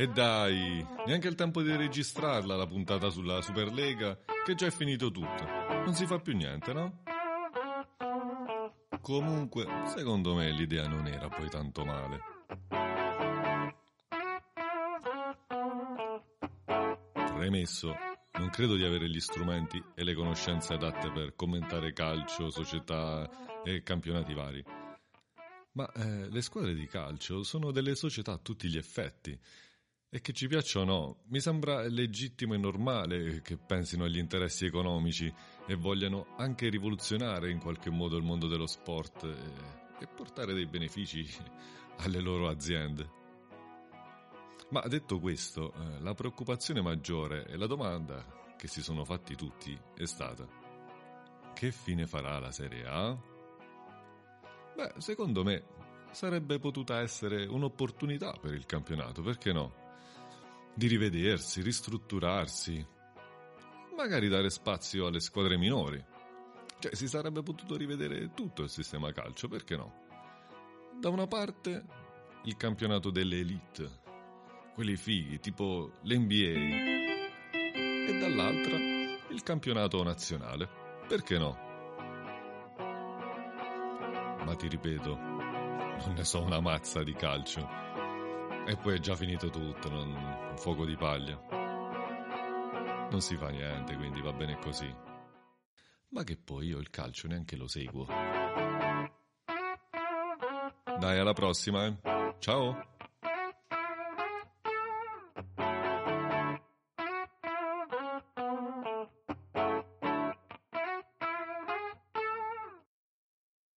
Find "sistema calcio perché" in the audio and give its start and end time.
68.70-69.76